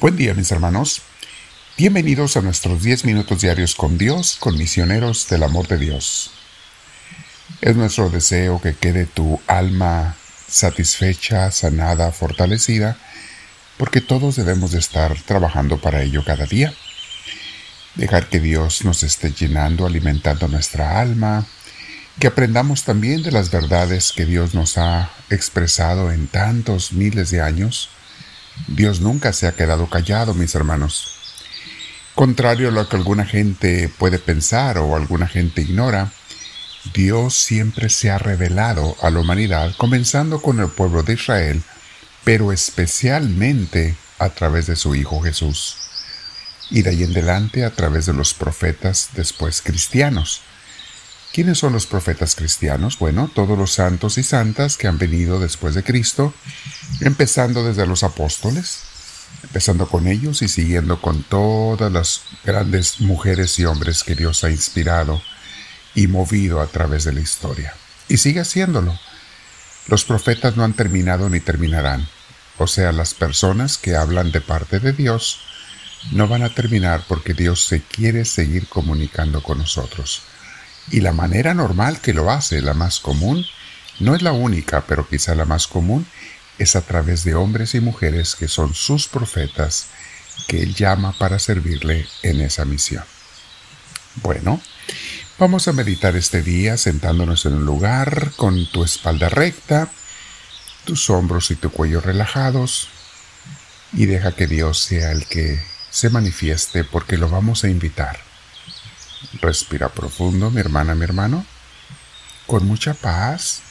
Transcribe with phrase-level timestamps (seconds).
[0.00, 1.02] Buen día mis hermanos.
[1.76, 6.30] Bienvenidos a nuestros 10 minutos diarios con Dios, con misioneros del amor de Dios.
[7.60, 10.16] Es nuestro deseo que quede tu alma
[10.48, 12.96] satisfecha, sanada, fortalecida,
[13.76, 16.72] porque todos debemos de estar trabajando para ello cada día.
[17.94, 21.44] Dejar que Dios nos esté llenando, alimentando nuestra alma,
[22.18, 27.42] que aprendamos también de las verdades que Dios nos ha expresado en tantos miles de
[27.42, 27.90] años,
[28.66, 31.16] Dios nunca se ha quedado callado, mis hermanos.
[32.14, 36.12] Contrario a lo que alguna gente puede pensar o alguna gente ignora,
[36.94, 41.62] Dios siempre se ha revelado a la humanidad, comenzando con el pueblo de Israel,
[42.24, 45.76] pero especialmente a través de su Hijo Jesús,
[46.70, 50.42] y de ahí en adelante a través de los profetas después cristianos.
[51.32, 52.98] ¿Quiénes son los profetas cristianos?
[52.98, 56.34] Bueno, todos los santos y santas que han venido después de Cristo,
[57.00, 58.80] empezando desde los apóstoles,
[59.44, 64.50] empezando con ellos y siguiendo con todas las grandes mujeres y hombres que Dios ha
[64.50, 65.22] inspirado
[65.94, 67.74] y movido a través de la historia.
[68.08, 68.98] Y sigue haciéndolo.
[69.86, 72.08] Los profetas no han terminado ni terminarán.
[72.58, 75.40] O sea, las personas que hablan de parte de Dios
[76.10, 80.22] no van a terminar porque Dios se quiere seguir comunicando con nosotros.
[80.90, 83.46] Y la manera normal que lo hace, la más común,
[84.00, 86.06] no es la única, pero quizá la más común,
[86.58, 89.86] es a través de hombres y mujeres que son sus profetas
[90.48, 93.04] que Él llama para servirle en esa misión.
[94.16, 94.60] Bueno,
[95.38, 99.88] vamos a meditar este día sentándonos en un lugar con tu espalda recta,
[100.84, 102.88] tus hombros y tu cuello relajados
[103.92, 108.29] y deja que Dios sea el que se manifieste porque lo vamos a invitar.
[109.40, 111.44] Respira profundo, mi hermana, mi hermano,
[112.46, 113.62] con mucha paz.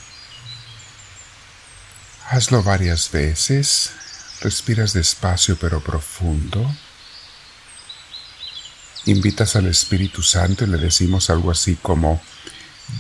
[2.30, 3.92] Hazlo varias veces.
[4.42, 6.73] Respiras despacio pero profundo.
[9.05, 12.21] Invitas al Espíritu Santo y le decimos algo así como,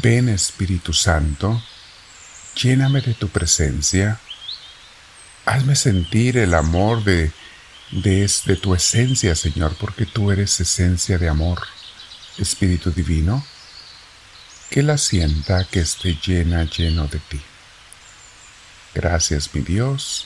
[0.01, 1.61] ven Espíritu Santo,
[2.55, 4.19] lléname de tu presencia,
[5.45, 7.31] hazme sentir el amor de,
[7.91, 11.59] de, de tu esencia, Señor, porque tú eres esencia de amor.
[12.39, 13.45] Espíritu Divino,
[14.69, 17.41] que la sienta que esté llena, lleno de ti.
[18.93, 20.25] Gracias, mi Dios,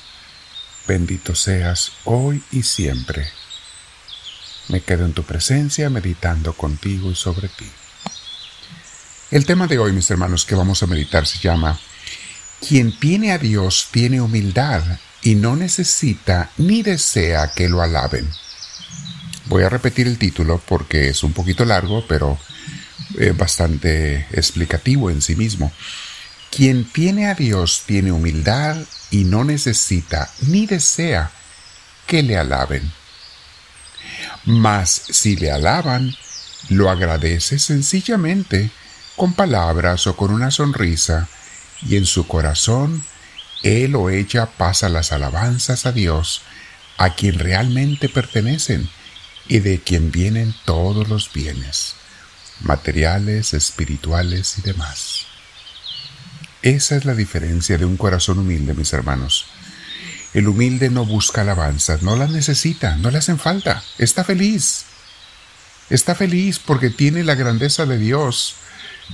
[0.88, 3.30] bendito seas hoy y siempre.
[4.70, 7.70] Me quedo en tu presencia meditando contigo y sobre ti.
[9.32, 11.80] El tema de hoy, mis hermanos, que vamos a meditar se llama
[12.68, 14.84] Quien tiene a Dios tiene humildad
[15.22, 18.30] y no necesita ni desea que lo alaben.
[19.54, 22.40] Voy a repetir el título porque es un poquito largo, pero
[23.20, 25.72] eh, bastante explicativo en sí mismo.
[26.50, 28.78] Quien tiene a Dios tiene humildad
[29.12, 31.30] y no necesita ni desea
[32.08, 32.92] que le alaben.
[34.46, 36.16] Mas si le alaban,
[36.70, 38.72] lo agradece sencillamente
[39.16, 41.30] con palabras o con una sonrisa,
[41.88, 43.04] y en su corazón
[43.62, 46.42] él o ella pasa las alabanzas a Dios,
[46.98, 48.90] a quien realmente pertenecen,
[49.48, 51.96] y de quien vienen todos los bienes,
[52.62, 55.28] materiales, espirituales y demás.
[56.62, 59.48] Esa es la diferencia de un corazón humilde, mis hermanos.
[60.34, 64.86] El humilde no busca alabanzas, no las necesita, no le hacen falta, está feliz.
[65.90, 68.56] Está feliz porque tiene la grandeza de Dios,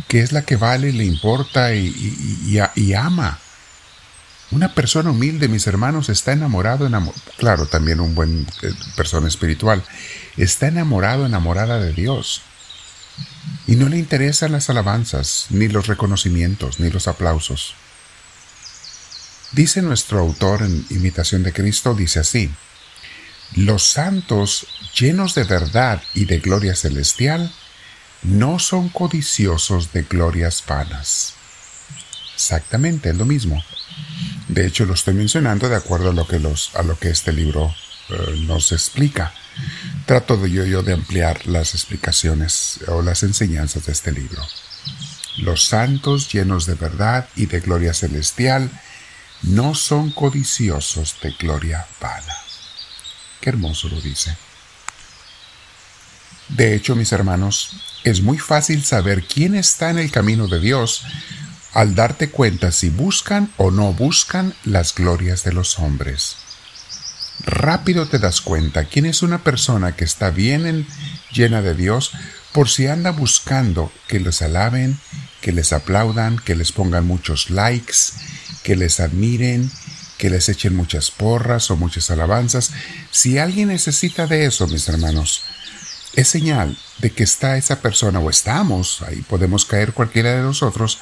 [0.08, 3.40] que es la que vale, le importa y, y ama.
[4.52, 6.90] Una persona humilde, mis hermanos, está enamorado,
[7.38, 9.84] claro, también un buen eh, persona espiritual,
[10.38, 12.42] está enamorado, enamorada de Dios.
[13.68, 17.76] Y no le interesan las alabanzas, ni los reconocimientos, ni los aplausos.
[19.52, 22.52] Dice nuestro autor en Imitación de Cristo, dice así,
[23.56, 24.68] los santos
[25.00, 27.52] llenos de verdad y de gloria celestial
[28.24, 31.34] no son codiciosos de glorias vanas.
[32.36, 33.64] Exactamente, es lo mismo.
[34.50, 37.74] De hecho, lo estoy mencionando de acuerdo a lo que, a lo que este libro
[38.10, 39.32] eh, nos explica.
[40.08, 44.42] Trato yo, yo de ampliar las explicaciones o las enseñanzas de este libro.
[45.38, 48.72] Los santos llenos de verdad y de gloria celestial
[49.44, 52.34] no son codiciosos de gloria vana.
[53.40, 54.36] Qué hermoso lo dice.
[56.50, 57.70] De hecho, mis hermanos,
[58.04, 61.04] es muy fácil saber quién está en el camino de Dios
[61.74, 66.38] al darte cuenta si buscan o no buscan las glorias de los hombres.
[67.46, 70.86] Rápido te das cuenta quién es una persona que está bien
[71.32, 72.12] llena de Dios
[72.52, 75.00] por si anda buscando que les alaben,
[75.42, 78.14] que les aplaudan, que les pongan muchos likes,
[78.64, 79.72] que les admiren,
[80.18, 82.72] que les echen muchas porras o muchas alabanzas.
[83.12, 85.44] Si alguien necesita de eso, mis hermanos,
[86.14, 91.00] es señal de que está esa persona o estamos, ahí podemos caer cualquiera de nosotros,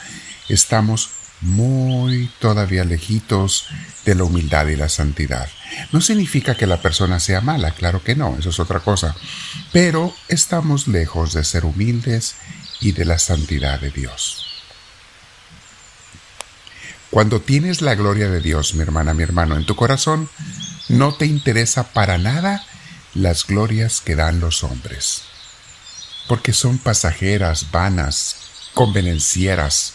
[0.50, 1.10] estamos
[1.42, 3.66] muy todavía lejitos
[4.06, 5.48] de la humildad y la santidad.
[5.92, 9.16] No significa que la persona sea mala, claro que no, eso es otra cosa,
[9.72, 12.36] pero estamos lejos de ser humildes
[12.80, 14.46] y de la santidad de Dios.
[17.10, 20.30] Cuando tienes la gloria de Dios, mi hermana, mi hermano, en tu corazón,
[20.90, 22.64] no te interesa para nada
[23.14, 25.24] las glorias que dan los hombres,
[26.28, 28.36] porque son pasajeras, vanas,
[28.74, 29.94] convenencieras,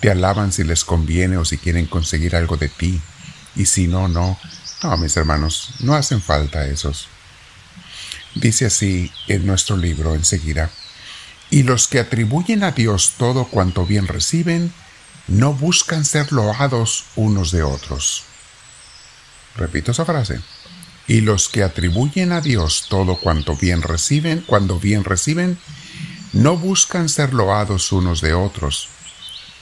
[0.00, 3.00] te alaban si les conviene o si quieren conseguir algo de ti,
[3.56, 4.38] y si no, no.
[4.82, 7.08] No, mis hermanos, no hacen falta esos.
[8.34, 10.70] Dice así en nuestro libro enseguida,
[11.50, 14.72] y los que atribuyen a Dios todo cuanto bien reciben,
[15.26, 18.24] no buscan ser loados unos de otros.
[19.56, 20.40] Repito esa frase.
[21.08, 25.58] Y los que atribuyen a Dios todo cuanto bien reciben, cuando bien reciben,
[26.32, 28.88] no buscan ser loados unos de otros,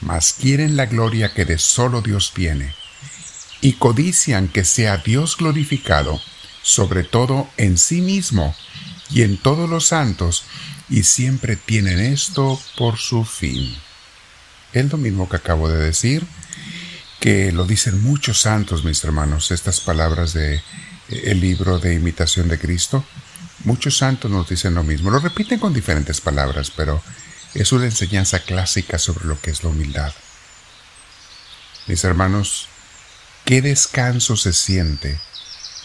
[0.01, 2.73] mas quieren la gloria que de solo Dios viene,
[3.61, 6.21] y codician que sea Dios glorificado,
[6.61, 8.55] sobre todo en sí mismo
[9.09, 10.43] y en todos los santos,
[10.89, 13.75] y siempre tienen esto por su fin.
[14.73, 16.25] Es lo mismo que acabo de decir,
[17.19, 20.61] que lo dicen muchos santos, mis hermanos, estas palabras de eh,
[21.09, 23.03] el libro de imitación de Cristo.
[23.65, 27.01] Muchos santos nos dicen lo mismo, lo repiten con diferentes palabras, pero
[27.53, 30.13] es una enseñanza clásica sobre lo que es la humildad.
[31.87, 32.67] Mis hermanos,
[33.45, 35.19] qué descanso se siente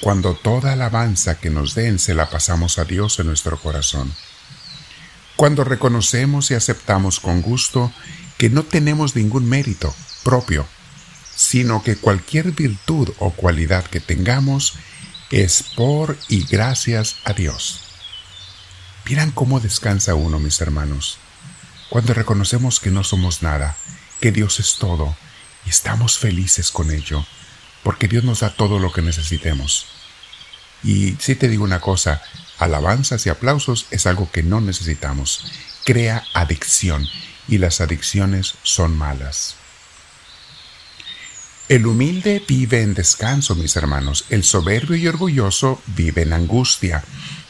[0.01, 4.15] cuando toda alabanza que nos den se la pasamos a Dios en nuestro corazón.
[5.37, 7.93] Cuando reconocemos y aceptamos con gusto
[8.37, 10.67] que no tenemos ningún mérito propio,
[11.35, 14.75] sino que cualquier virtud o cualidad que tengamos
[15.31, 17.81] es por y gracias a Dios.
[19.07, 21.19] Miran cómo descansa uno, mis hermanos,
[21.89, 23.77] cuando reconocemos que no somos nada,
[24.21, 25.17] que Dios es todo,
[25.67, 27.25] y estamos felices con ello,
[27.83, 29.87] porque Dios nos da todo lo que necesitemos.
[30.83, 32.23] Y si te digo una cosa,
[32.59, 35.53] alabanzas y aplausos es algo que no necesitamos.
[35.85, 37.09] Crea adicción,
[37.49, 39.57] y las adicciones son malas.
[41.69, 44.27] El humilde vive en descanso, mis hermanos.
[44.29, 47.03] El soberbio y orgulloso vive en angustia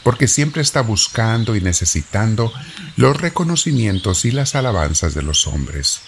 [0.05, 2.53] porque siempre está buscando y necesitando
[2.97, 6.03] los reconocimientos y las alabanzas de los hombres.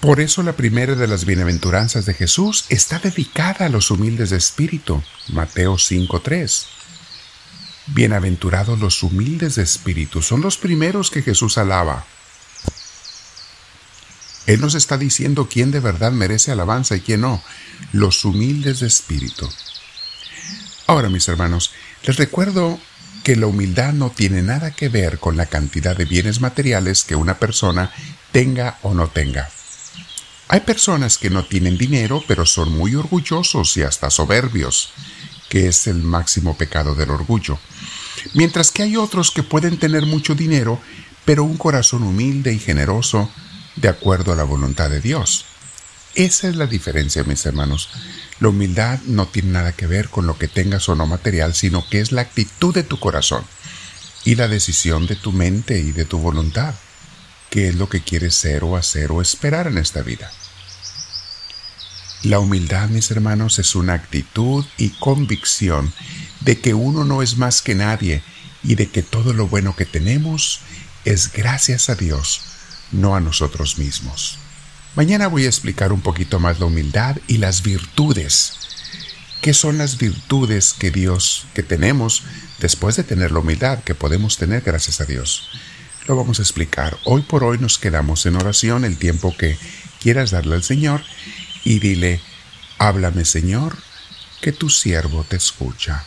[0.00, 4.36] Por eso la primera de las bienaventuranzas de Jesús está dedicada a los humildes de
[4.36, 6.66] espíritu, Mateo 5.3.
[7.88, 12.04] Bienaventurados los humildes de espíritu, son los primeros que Jesús alaba.
[14.46, 17.42] Él nos está diciendo quién de verdad merece alabanza y quién no,
[17.92, 19.48] los humildes de espíritu.
[20.86, 21.72] Ahora, mis hermanos,
[22.04, 22.78] les recuerdo
[23.24, 27.16] que la humildad no tiene nada que ver con la cantidad de bienes materiales que
[27.16, 27.90] una persona
[28.30, 29.48] tenga o no tenga.
[30.48, 34.92] Hay personas que no tienen dinero, pero son muy orgullosos y hasta soberbios,
[35.48, 37.58] que es el máximo pecado del orgullo.
[38.34, 40.80] Mientras que hay otros que pueden tener mucho dinero,
[41.24, 43.28] pero un corazón humilde y generoso,
[43.74, 45.46] de acuerdo a la voluntad de Dios.
[46.16, 47.90] Esa es la diferencia, mis hermanos.
[48.40, 51.86] La humildad no tiene nada que ver con lo que tengas o no material, sino
[51.86, 53.44] que es la actitud de tu corazón
[54.24, 56.74] y la decisión de tu mente y de tu voluntad,
[57.50, 60.32] qué es lo que quieres ser o hacer o esperar en esta vida.
[62.22, 65.92] La humildad, mis hermanos, es una actitud y convicción
[66.40, 68.22] de que uno no es más que nadie
[68.64, 70.60] y de que todo lo bueno que tenemos
[71.04, 72.40] es gracias a Dios,
[72.90, 74.38] no a nosotros mismos.
[74.96, 78.54] Mañana voy a explicar un poquito más la humildad y las virtudes.
[79.42, 82.22] ¿Qué son las virtudes que Dios, que tenemos
[82.60, 85.50] después de tener la humildad que podemos tener gracias a Dios?
[86.06, 86.96] Lo vamos a explicar.
[87.04, 89.58] Hoy por hoy nos quedamos en oración el tiempo que
[90.00, 91.02] quieras darle al Señor
[91.62, 92.22] y dile,
[92.78, 93.76] háblame Señor,
[94.40, 96.06] que tu siervo te escucha.